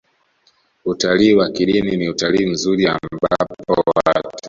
Utalii 0.85 1.33
wa 1.33 1.49
kidini 1.49 1.97
ni 1.97 2.09
utalii 2.09 2.45
mzuri 2.45 2.87
ambapo 2.87 3.91
watu 4.05 4.31